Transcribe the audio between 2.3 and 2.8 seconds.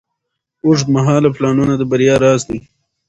دی.